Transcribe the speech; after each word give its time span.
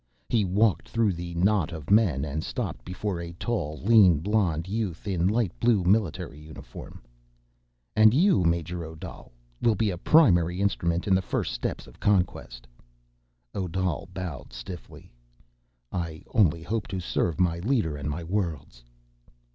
He 0.29 0.43
walked 0.43 0.89
through 0.89 1.13
the 1.13 1.35
knot 1.35 1.71
of 1.71 1.91
men 1.91 2.25
and 2.25 2.43
stopped 2.43 2.83
before 2.83 3.19
a 3.21 3.33
tall, 3.33 3.77
lean, 3.83 4.17
blond 4.17 4.67
youth 4.67 5.07
in 5.07 5.27
light 5.27 5.51
blue 5.59 5.83
military 5.83 6.39
uniform. 6.39 7.03
"And 7.95 8.11
you, 8.11 8.43
Major 8.43 8.83
Odal, 8.83 9.31
will 9.61 9.75
be 9.75 9.91
a 9.91 9.99
primary 9.99 10.59
instrument 10.59 11.07
in 11.07 11.13
the 11.13 11.21
first 11.21 11.53
steps 11.53 11.85
of 11.85 11.99
conquest." 11.99 12.65
Odal 13.53 14.09
bowed 14.11 14.51
stiffly. 14.53 15.11
"I 15.91 16.23
only 16.33 16.63
hope 16.63 16.87
to 16.87 16.99
serve 16.99 17.39
my 17.39 17.59
leader 17.59 17.95
and 17.95 18.09
my 18.09 18.23
worlds." 18.23 18.83